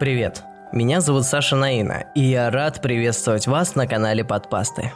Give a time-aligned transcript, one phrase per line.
[0.00, 4.92] Привет, меня зовут Саша Наина, и я рад приветствовать вас на канале Подпасты.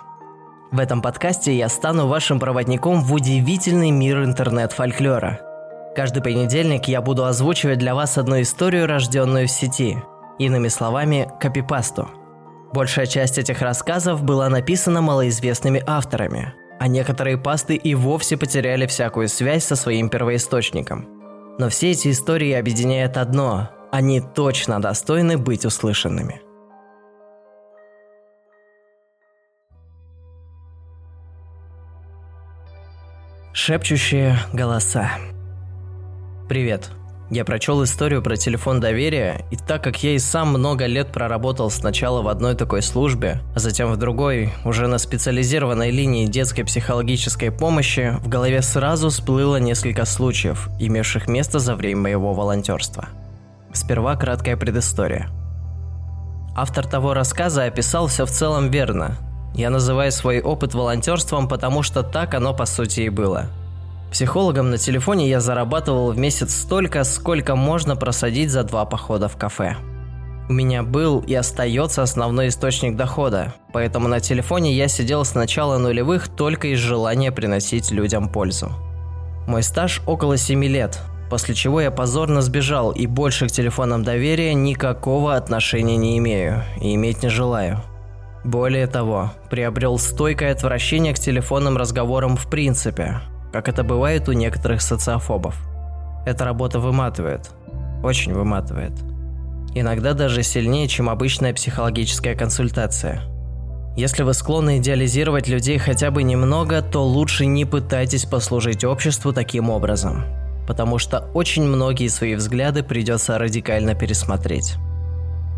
[0.73, 5.41] В этом подкасте я стану вашим проводником в удивительный мир интернет-фольклора.
[5.95, 9.99] Каждый понедельник я буду озвучивать для вас одну историю, рожденную в сети.
[10.39, 12.09] Иными словами, копипасту.
[12.73, 19.29] Большая часть этих рассказов была написана малоизвестными авторами, а некоторые пасты и вовсе потеряли всякую
[19.29, 21.07] связь со своим первоисточником.
[21.59, 26.41] Но все эти истории объединяет одно– они точно достойны быть услышанными.
[33.53, 35.13] Шепчущие голоса.
[36.49, 36.91] Привет.
[37.31, 41.71] Я прочел историю про телефон доверия, и так как я и сам много лет проработал
[41.71, 47.53] сначала в одной такой службе, а затем в другой, уже на специализированной линии детской психологической
[47.53, 53.09] помощи, в голове сразу всплыло несколько случаев, имевших место за время моего волонтерства.
[53.75, 55.29] Сперва краткая предыстория.
[56.57, 59.19] Автор того рассказа описал все в целом верно.
[59.55, 63.47] Я называю свой опыт волонтерством, потому что так оно по сути и было–
[64.15, 69.37] Психологом на телефоне я зарабатывал в месяц столько, сколько можно просадить за два похода в
[69.37, 69.77] кафе.
[70.49, 75.79] У меня был и остается основной источник дохода, поэтому на телефоне я сидел с начала
[75.79, 78.71] нулевых только из желания приносить людям пользу.
[79.49, 84.55] Мой стаж около 7 лет, после чего я позорно сбежал и больше к телефонам доверия
[84.55, 87.81] никакого отношения не имею и иметь не желаю.
[88.45, 93.21] Более того, приобрел стойкое отвращение к телефонным разговорам в принципе–
[93.55, 95.55] как это бывает у некоторых социофобов.
[96.27, 97.51] Эта работа выматывает.
[98.03, 98.91] Очень выматывает.
[99.77, 103.23] Иногда даже сильнее, чем обычная психологическая консультация.
[103.97, 109.71] Если вы склонны идеализировать людей хотя бы немного, то лучше не пытайтесь послужить обществу таким
[109.71, 110.25] образом.
[110.67, 114.77] Потому что очень многие свои взгляды придется радикально пересмотреть.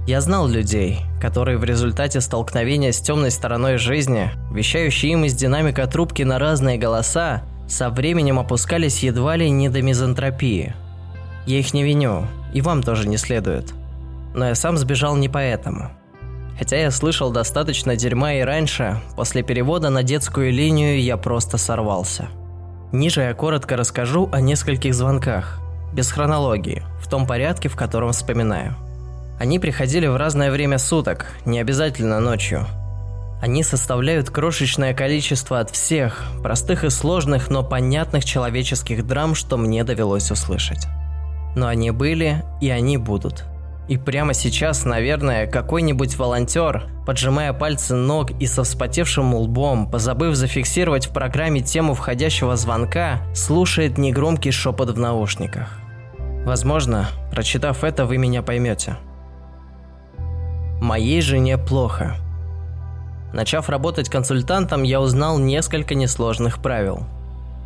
[0.06, 5.87] Я знал людей, которые в результате столкновения с темной стороной жизни, вещающие им из динамика
[5.89, 10.75] трубки на разные голоса, со временем опускались едва ли не до мизантропии.
[11.47, 13.75] Я их не виню, и вам тоже не следует.
[14.34, 15.91] Но я сам сбежал не поэтому.
[16.56, 22.28] Хотя я слышал достаточно дерьма и раньше, после перевода на детскую линию я просто сорвался.
[22.93, 25.61] Ниже я коротко расскажу о нескольких звонках,
[25.93, 28.75] без хронологии, в том порядке, в котором вспоминаю.
[29.39, 32.67] Они приходили в разное время суток, не обязательно ночью–
[33.41, 39.85] они составляют крошечное количество от всех, простых и сложных, но понятных человеческих драм, что мне
[39.85, 40.87] довелось услышать.
[41.55, 43.45] Но они были, и они будут.
[43.89, 51.07] И прямо сейчас, наверное, какой-нибудь волонтер, поджимая пальцы ног и со вспотевшим лбом, позабыв зафиксировать
[51.07, 55.79] в программе тему входящего звонка, слушает негромкий шепот в наушниках.
[56.45, 58.97] Возможно, прочитав это, вы меня поймете.
[60.81, 62.17] Моей жене плохо–
[63.37, 67.05] Начав работать консультантом, я узнал несколько несложных правил.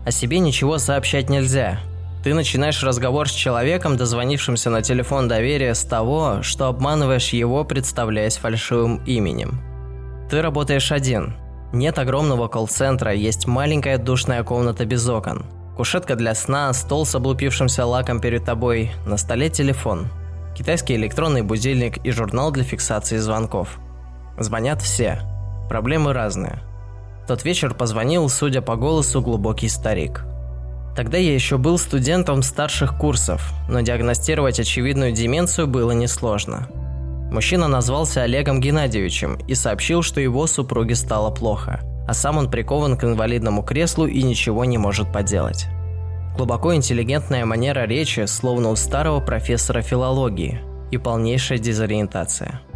[0.05, 1.79] О себе ничего сообщать нельзя.
[2.23, 8.37] Ты начинаешь разговор с человеком, дозвонившимся на телефон доверия, с того, что обманываешь его, представляясь
[8.37, 9.63] фальшивым именем.
[10.31, 11.35] Ты работаешь один.
[11.73, 15.47] Нет огромного колл-центра, есть маленькая душная комната без окон.
[15.77, 20.09] Кушетка для сна, стол с облупившимся лаком перед тобой, на столе телефон.
[20.55, 23.79] Китайский электронный будильник и журнал для фиксации звонков.
[24.39, 25.21] Звонят все–
[25.71, 26.59] Проблемы разные.
[27.29, 30.25] тот вечер позвонил, судя по голосу, глубокий старик.
[31.01, 36.69] Тогда я еще был студентом старших курсов, но диагностировать очевидную деменцию было несложно.
[37.33, 42.99] Мужчина назвался Олегом Геннадьевичем и сообщил, что его супруге стало плохо, а сам он прикован
[42.99, 45.69] к инвалидному креслу и ничего не может поделать.
[46.37, 50.61] Глубоко интеллигентная манера речи, словно у старого профессора филологии,
[50.91, 52.61] и полнейшая дезориентация–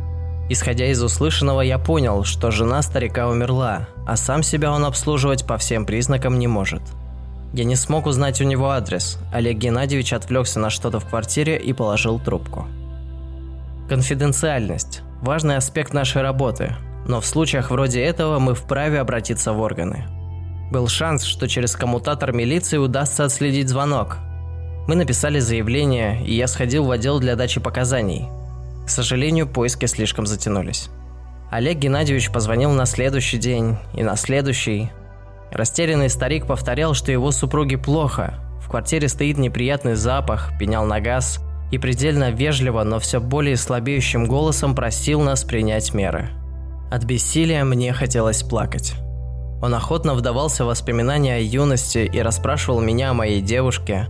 [0.50, 5.56] Исходя из услышанного, я понял, что жена старика умерла, а сам себя он обслуживать по
[5.56, 6.82] всем признакам не может.
[7.54, 9.18] Я не смог узнать у него адрес.
[9.32, 12.66] Олег Геннадьевич отвлекся на что-то в квартире и положил трубку.
[13.88, 20.04] Конфиденциальность– важный аспект нашей работы, но в случаях вроде этого мы вправе обратиться в органы.
[20.70, 24.18] Был шанс, что через коммутатор милиции удастся отследить звонок.
[24.86, 28.28] Мы написали заявление, и я сходил в отдел для дачи показаний–
[28.84, 30.90] к сожалению, поиски слишком затянулись.
[31.50, 34.90] Олег Геннадьевич позвонил на следующий день и на следующий.
[35.50, 38.34] Растерянный старик повторял, что его супруге плохо.
[38.60, 44.26] В квартире стоит неприятный запах, пенял на газ и предельно вежливо, но все более слабеющим
[44.26, 46.30] голосом просил нас принять меры.
[46.90, 48.94] От бессилия мне хотелось плакать.
[49.62, 54.08] Он охотно вдавался в воспоминания о юности и расспрашивал меня о моей девушке.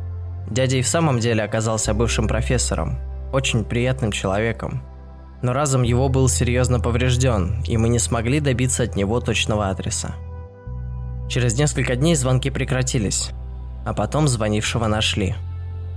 [0.51, 2.99] Дядя и в самом деле оказался бывшим профессором.
[3.33, 4.83] очень приятным человеком.
[5.43, 10.15] Но разум его был серьезно поврежден, и мы не смогли добиться от него точного адреса.
[11.29, 13.31] Через несколько дней звонки прекратились,
[13.85, 15.35] а потом звонившего нашли.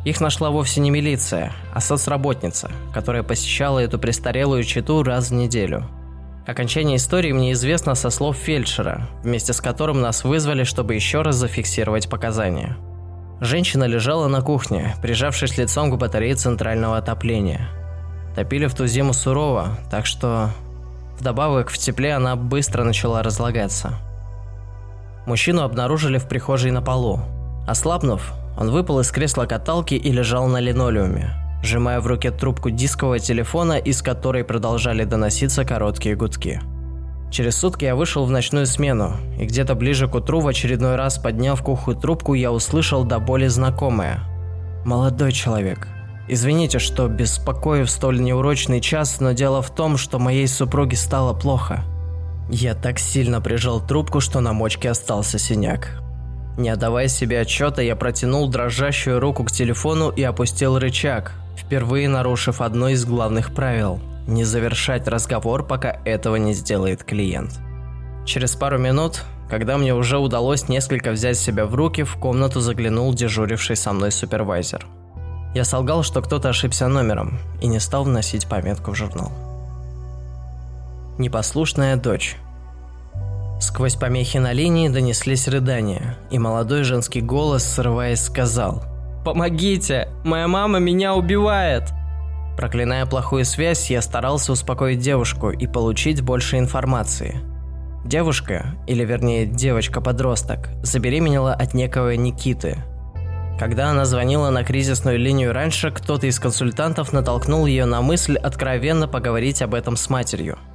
[0.06, 5.86] Их нашла вовсе не милиция, а соцработница, которая посещала эту престарелую читу раз в неделю.
[6.46, 11.36] Окончание истории мне известно со слов фельдшера, вместе с которым нас вызвали, чтобы еще раз
[11.36, 12.78] зафиксировать показания.
[13.42, 17.70] Женщина лежала на кухне, прижавшись лицом к батарее центрального отопления.
[18.34, 20.52] Топили в ту зиму сурово, так что
[21.20, 24.00] вдобавок в тепле она быстро начала разлагаться–
[25.28, 27.20] Мужчину обнаружили в прихожей на полу.
[27.68, 33.20] Ослабнув, он выпал из кресла каталки и лежал на линолеуме, сжимая в руке трубку дискового
[33.20, 36.62] телефона, из которой продолжали доноситься короткие гудки.
[37.30, 41.18] Через сутки я вышел в ночную смену, и где-то ближе к утру, в очередной раз
[41.18, 44.22] подняв кухую трубку, я услышал до боли знакомое.
[44.86, 45.90] «Молодой человек,
[46.30, 51.34] извините, что беспокою в столь неурочный час, но дело в том, что моей супруге стало
[51.34, 51.84] плохо.
[52.50, 56.02] Я так сильно прижал трубку, что на мочке остался синяк.
[56.58, 62.62] Не отдавая себе отчета, я протянул дрожащую руку к телефону и опустил рычаг, впервые нарушив
[62.62, 67.60] одно из главных правил– не завершать разговор, пока этого не сделает клиент.
[68.26, 73.14] Через пару минут, когда мне уже удалось несколько взять себя в руки, в комнату заглянул
[73.14, 74.86] дежуривший со мной супервайзер.
[75.56, 79.32] Я солгал, что кто-то ошибся номером, и не стал вносить пометку в журнал.
[81.18, 82.38] Непослушная дочь.
[83.60, 88.84] Сквозь помехи на линии донеслись рыдания, и молодой женский голос, срываясь, сказал
[89.26, 90.10] «Помогите!
[90.24, 91.86] Моя мама меня убивает!»
[92.56, 97.40] Проклиная плохую связь, я старался успокоить девушку и получить больше информации.
[98.06, 102.78] Девушка, или вернее девочка-подросток, забеременела от некого Никиты.
[103.60, 109.08] Когда она звонила на кризисную линию раньше, кто-то из консультантов натолкнул ее на мысль откровенно
[109.08, 110.60] поговорить об этом с матерью–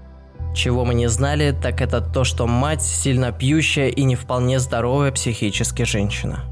[0.55, 5.13] чего мы не знали, так это то, что мать сильно пьющая и не вполне здоровая
[5.13, 6.45] психически женщина.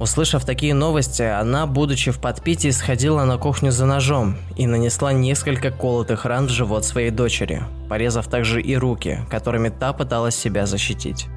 [0.00, 5.70] Услышав такие новости, она, будучи в подпитии, сходила на кухню за ножом и нанесла несколько
[5.70, 11.28] колотых ран в живот своей дочери, порезав также и руки, которыми та пыталась себя защитить.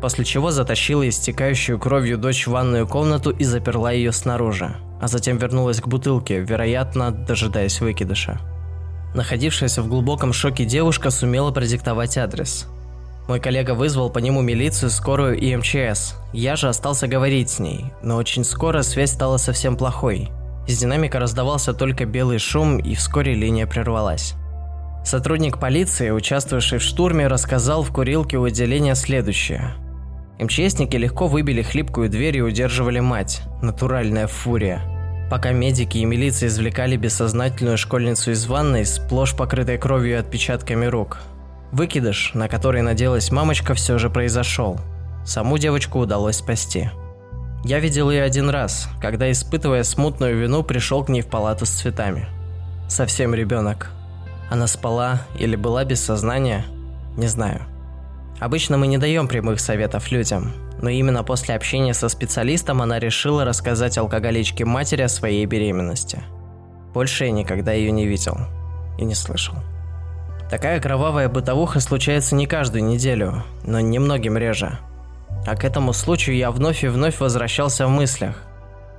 [0.00, 5.36] После чего затащила истекающую кровью дочь в ванную комнату и заперла ее снаружи, а затем
[5.36, 8.40] вернулась к бутылке, вероятно, дожидаясь выкидыша.
[9.14, 12.66] Находившаяся в глубоком шоке девушка сумела продиктовать адрес.
[13.28, 16.16] Мой коллега вызвал по нему милицию, скорую и МЧС.
[16.32, 20.30] Я же остался говорить с ней, но очень скоро связь стала совсем плохой.
[20.66, 24.34] Из динамика раздавался только белый шум, и вскоре линия прервалась.
[25.04, 29.74] Сотрудник полиции, участвовавший в штурме, рассказал в курилке у отделения следующее.
[30.38, 33.42] МЧСники легко выбили хлипкую дверь и удерживали мать.
[33.62, 34.82] Натуральная фурия.
[35.30, 41.18] Пока медики и милиция извлекали бессознательную школьницу из ванной, сплошь покрытой кровью и отпечатками рук.
[41.70, 44.80] Выкидыш, на который надеялась мамочка, все же произошел.
[45.24, 46.90] Саму девочку удалось спасти.
[47.64, 51.70] Я видел ее один раз, когда, испытывая смутную вину, пришел к ней в палату с
[51.70, 52.26] цветами.
[52.88, 53.92] Совсем ребенок.
[54.50, 56.64] Она спала или была без сознания,
[57.16, 57.60] не знаю.
[58.40, 63.44] Обычно мы не даем прямых советов людям, но именно после общения со специалистом она решила
[63.44, 66.22] рассказать алкоголичке матери о своей беременности.
[66.94, 68.36] Больше я никогда ее не видел
[68.98, 69.54] и не слышал.
[70.50, 74.78] Такая кровавая бытовуха случается не каждую неделю, но немногим реже.
[75.46, 78.34] А к этому случаю я вновь и вновь возвращался в мыслях.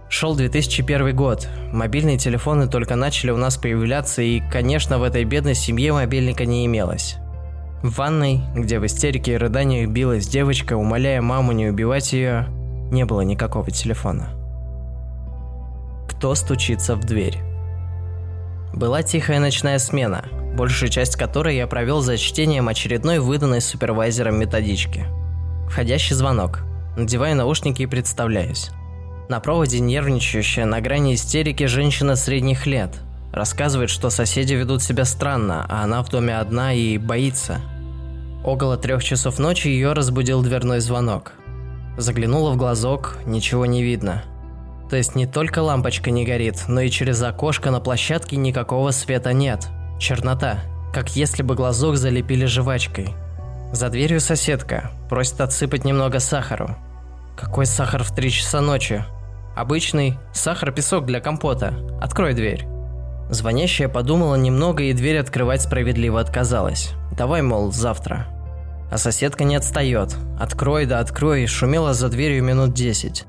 [0.09, 5.55] Шел 2001 год, мобильные телефоны только начали у нас появляться, и, конечно, в этой бедной
[5.55, 7.17] семье мобильника не имелось.
[7.83, 12.45] В ванной, где в истерике и рыданиях билась девочка, умоляя маму не убивать ее,
[12.91, 14.29] не было никакого телефона.
[16.07, 17.39] Кто стучится в дверь?
[18.75, 25.05] Была тихая ночная смена, большую часть которой я провел за чтением очередной выданной супервайзером методички.
[25.67, 26.59] Входящий звонок.
[26.95, 28.69] Надеваю наушники и представляюсь.
[29.29, 33.00] На проводе нервничающая на грани истерики женщина средних лет.
[33.31, 37.61] Рассказывает, что соседи ведут себя странно, а она в доме одна и боится–
[38.43, 41.33] Около трех часов ночи ее разбудил дверной звонок.
[41.97, 44.23] Заглянула в глазок, ничего не видно.
[44.89, 49.31] То есть не только лампочка не горит, но и через окошко на площадке никакого света
[49.31, 49.67] нет.
[50.00, 50.61] Чернота,
[50.91, 53.13] как если бы глазок залепили жвачкой.
[53.71, 56.75] За дверью соседка, просит отсыпать немного сахару.
[57.38, 59.05] Какой сахар в три часа ночи?
[59.55, 61.73] Обычный сахар-песок для компота.
[62.01, 62.70] Открой дверь.
[63.31, 66.91] Звонящая подумала немного и дверь открывать справедливо отказалась.
[67.17, 68.27] Давай, мол, завтра.
[68.91, 70.13] А соседка не отстает.
[70.38, 73.23] Открой да открой, шумела за дверью минут десять.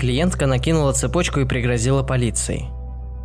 [0.00, 2.70] Клиентка накинула цепочку и пригрозила полицией.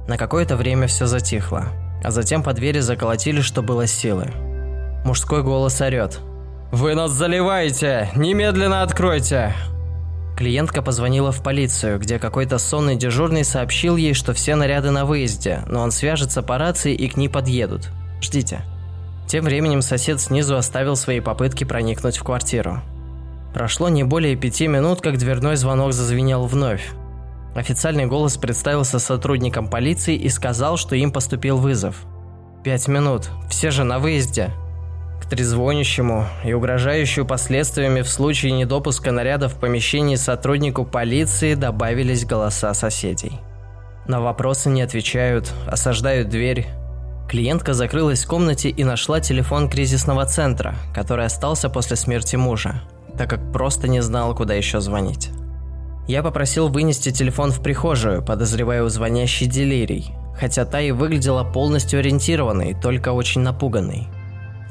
[0.07, 1.65] На какое-то время все затихло,
[2.03, 4.27] а затем по двери заколотили, что было силы.
[5.03, 6.19] Мужской голос орёт.
[6.71, 8.09] «Вы нас заливаете!
[8.15, 9.55] Немедленно откройте!»
[10.41, 15.61] Клиентка позвонила в полицию, где какой-то сонный дежурный сообщил ей, что все наряды на выезде,
[15.67, 17.91] но он свяжется по рации и к ней подъедут.
[18.23, 18.63] Ждите.
[19.27, 22.81] Тем временем сосед снизу оставил свои попытки проникнуть в квартиру.
[23.53, 26.89] Прошло не более пяти минут, как дверной звонок зазвенел вновь.
[27.53, 31.97] Официальный голос представился сотрудникам полиции и сказал, что им поступил вызов.
[32.63, 33.29] Пять минут.
[33.47, 34.49] Все же на выезде.
[35.31, 43.39] Трезвонящему и угрожающую последствиями в случае недопуска наряда в помещении сотруднику полиции добавились голоса соседей.
[44.05, 46.67] На вопросы не отвечают, осаждают дверь.
[47.29, 52.81] Клиентка закрылась в комнате и нашла телефон кризисного центра, который остался после смерти мужа,
[53.17, 55.29] так как просто не знал, куда еще звонить.
[56.09, 61.99] Я попросил вынести телефон в прихожую, подозревая у звонящей делирий, хотя та и выглядела полностью
[61.99, 64.09] ориентированной, только очень напуганной–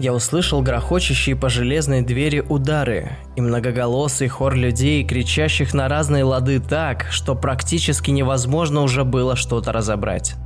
[0.01, 6.59] я услышал грохочущие по железной двери удары и многоголосый хор людей, кричащих на разные лады
[6.59, 10.37] так, что практически невозможно уже было что-то разобрать.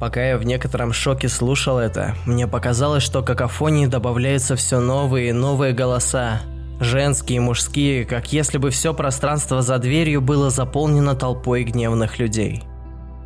[0.00, 5.28] Пока я в некотором шоке слушал это, мне показалось, что к какофонии добавляются все новые
[5.28, 6.40] и новые голоса.
[6.80, 12.62] Женские и мужские, как если бы все пространство за дверью было заполнено толпой гневных людей.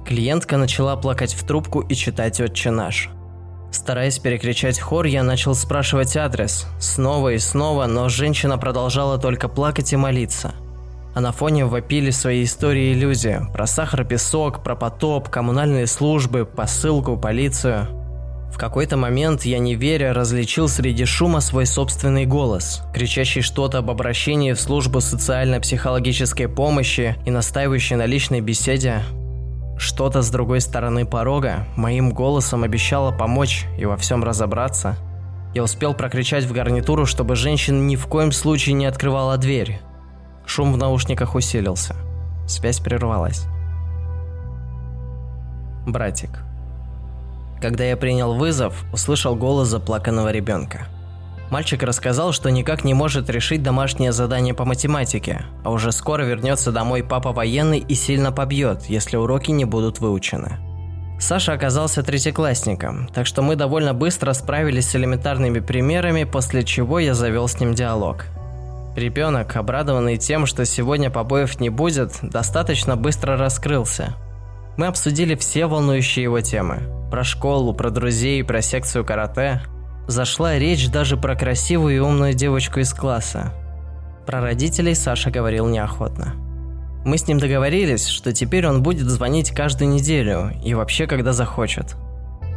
[0.05, 3.09] Клиентка начала плакать в трубку и читать «Отче наш».
[3.73, 6.67] Стараясь перекричать хор, я начал спрашивать адрес.
[6.81, 10.55] Снова и снова, но женщина продолжала только плакать и молиться.
[11.15, 13.41] А на фоне вопили свои истории иллюзии.
[13.53, 17.89] Про сахар-песок, про потоп, коммунальные службы, посылку, полицию.
[18.53, 23.91] В какой-то момент я, не веря, различил среди шума свой собственный голос, кричащий что-то об
[23.91, 29.03] обращении в службу социально-психологической помощи и настаивающий на личной беседе
[29.81, 34.97] что-то с другой стороны порога моим голосом обещало помочь и во всем разобраться.
[35.55, 39.81] Я успел прокричать в гарнитуру, чтобы женщина ни в коем случае не открывала дверь.
[40.45, 41.97] Шум в наушниках усилился.
[42.47, 43.47] Связь прервалась.
[45.87, 46.41] Братик.
[47.61, 50.89] Когда я принял вызов, услышал голос заплаканного ребенка.
[51.51, 56.71] Мальчик рассказал, что никак не может решить домашнее задание по математике, а уже скоро вернется
[56.71, 60.59] домой папа военный и сильно побьет, если уроки не будут выучены.
[61.19, 67.15] Саша оказался третьеклассником, так что мы довольно быстро справились с элементарными примерами, после чего я
[67.15, 68.27] завел с ним диалог.
[68.97, 74.15] Ребенок, обрадованный тем, что сегодня побоев не будет, достаточно быстро раскрылся.
[74.77, 76.83] Мы обсудили все волнующие его темы.
[77.11, 79.61] Про школу, про друзей, про секцию карате–
[80.07, 83.53] Зашла речь даже про красивую и умную девочку из класса.
[84.27, 86.35] Про родителей Саша говорил неохотно.
[87.05, 91.97] Мы с ним договорились, что теперь он будет звонить каждую неделю и вообще когда захочет.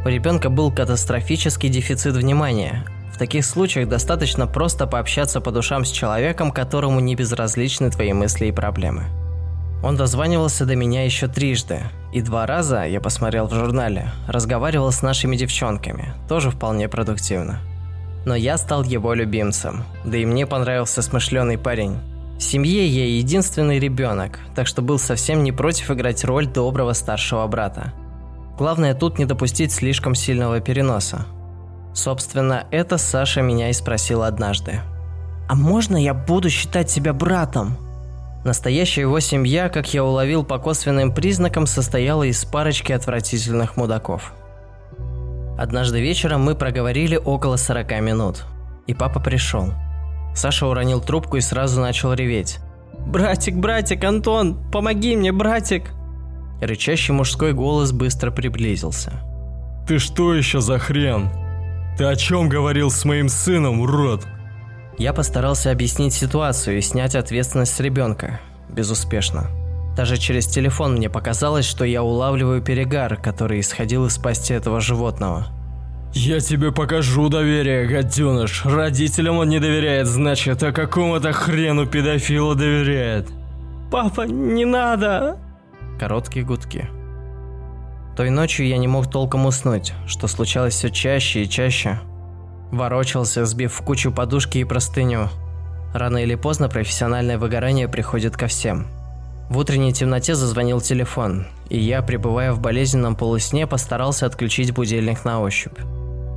[0.04, 2.84] У ребенка был катастрофический дефицит внимания.
[3.14, 8.46] В таких случаях достаточно просто пообщаться по душам с человеком, которому не безразличны твои мысли
[8.46, 9.04] и проблемы.
[9.82, 11.80] Он дозванивался до меня еще трижды,
[12.12, 17.60] и два раза, я посмотрел в журнале, разговаривал с нашими девчонками, тоже вполне продуктивно.
[18.24, 21.98] Но я стал его любимцем, да и мне понравился смышленый парень.
[22.38, 27.46] В семье я единственный ребенок, так что был совсем не против играть роль доброго старшего
[27.46, 27.92] брата.
[28.56, 31.26] Главное тут не допустить слишком сильного переноса.
[31.92, 34.80] Собственно, это Саша меня и спросил однажды.
[35.48, 37.76] «А можно я буду считать себя братом?»
[38.44, 44.34] Настоящая его семья, как я уловил по косвенным признакам, состояла из парочки отвратительных мудаков.
[45.56, 48.44] Однажды вечером мы проговорили около 40 минут.
[48.86, 49.72] И папа пришел.
[50.34, 52.58] Саша уронил трубку и сразу начал реветь.
[53.06, 55.90] «Братик, братик, Антон, помоги мне, братик!»
[56.60, 59.12] Рычащий мужской голос быстро приблизился.
[59.88, 61.30] «Ты что еще за хрен?
[61.96, 64.26] Ты о чем говорил с моим сыном, урод?»
[64.98, 68.40] Я постарался объяснить ситуацию и снять ответственность с ребенка.
[68.68, 69.50] Безуспешно.
[69.96, 75.46] Даже через телефон мне показалось, что я улавливаю перегар, который исходил из пасти этого животного.
[76.12, 78.64] «Я тебе покажу доверие, гаденыш.
[78.64, 83.28] Родителям он не доверяет, значит, а какому-то хрену педофилу доверяет».
[83.90, 85.38] «Папа, не надо!»
[85.98, 86.88] Короткие гудки.
[88.16, 91.98] Той ночью я не мог толком уснуть, что случалось все чаще и чаще–
[92.74, 95.28] Ворочался, сбив в кучу подушки и простыню.
[95.94, 98.88] Рано или поздно профессиональное выгорание приходит ко всем.
[99.48, 105.40] В утренней темноте зазвонил телефон, и я, пребывая в болезненном полусне, постарался отключить будильник на
[105.40, 105.78] ощупь.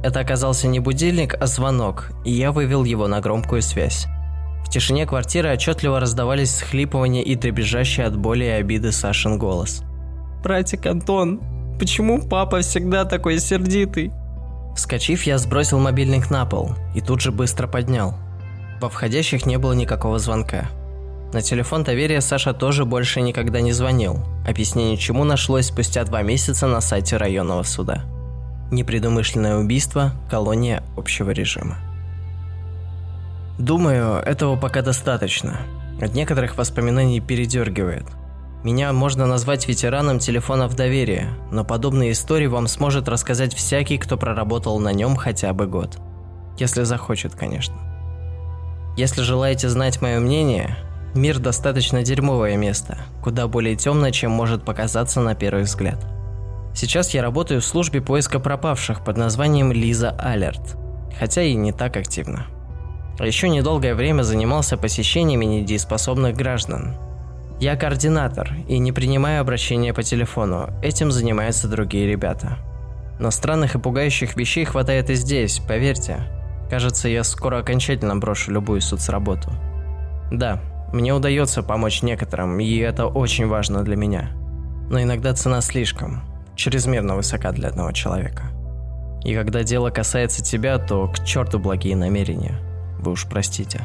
[0.03, 4.05] Это оказался не будильник, а звонок, и я вывел его на громкую связь.
[4.63, 9.81] В тишине квартиры отчетливо раздавались схлипывания и дребезжащий от боли и обиды Сашин голос.
[10.43, 11.41] «Братик Антон,
[11.79, 14.11] Почему папа всегда такой сердитый?
[14.77, 18.13] Вскочив, я сбросил мобильник на пол и тут же быстро поднял.
[18.79, 20.69] Во входящих не было никакого звонка.
[21.33, 24.19] На телефон доверия Саша тоже больше никогда не звонил.
[24.47, 28.03] Объяснение чему нашлось спустя два месяца на сайте районного суда.
[28.71, 31.77] Непредумышленное убийство, колония общего режима.
[33.57, 35.61] Думаю, этого пока достаточно.
[35.99, 38.05] От некоторых воспоминаний передергивает.
[38.67, 44.77] Меня можно назвать ветераном телефонов доверия, но подобные истории вам сможет рассказать всякий, кто проработал
[44.77, 45.97] на нем хотя бы год.
[46.57, 47.77] Если захочет, конечно.
[48.97, 50.75] Если желаете знать мое мнение,
[51.15, 56.05] мир достаточно дерьмовое место, куда более темное, чем может показаться на первый взгляд.
[56.75, 60.75] Сейчас я работаю в службе поиска пропавших под названием Лиза Алерт,
[61.17, 62.47] хотя и не так активно.
[63.17, 67.06] Еще недолгое время занимался посещениями недееспособных граждан.
[67.59, 72.59] Я координатор и не принимаю обращения по телефону, этим занимаются другие ребята.
[73.19, 76.17] Но странных и пугающих вещей хватает и здесь, поверьте.
[76.69, 79.51] Кажется, я скоро окончательно брошу любую соцработу.
[80.31, 80.61] Да,
[80.93, 84.29] мне удается помочь некоторым, и это очень важно для меня.
[84.89, 86.21] Но иногда цена слишком,
[86.55, 88.43] чрезмерно высока для одного человека.
[89.23, 92.59] И когда дело касается тебя, то к черту благие намерения–
[92.99, 93.81] вы уж простите.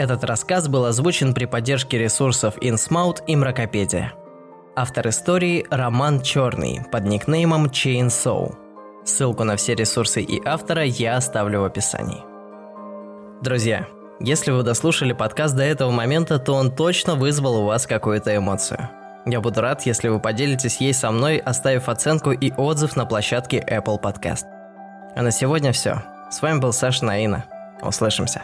[0.00, 4.14] Этот рассказ был озвучен при поддержке ресурсов InSmout и Мракопедия.
[4.74, 8.54] Автор истории– Роман Черный под никнеймом Chainsaw.
[9.04, 12.24] Ссылку на все ресурсы и автора я оставлю в описании.
[13.42, 13.88] Друзья,
[14.20, 18.88] если вы дослушали подкаст до этого момента, то он точно вызвал у вас какую-то эмоцию.
[19.26, 23.62] Я буду рад, если вы поделитесь ей со мной, оставив оценку и отзыв на площадке
[23.68, 24.46] Apple Podcast.
[25.14, 26.02] А на сегодня все.
[26.30, 27.44] С вами был Саша Наина.
[27.82, 28.40] Услышимся.